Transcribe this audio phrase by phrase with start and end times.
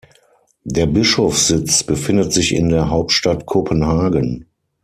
[0.63, 4.47] Der Bischofssitz befindet sich in der Hauptstadt Kopenhagen.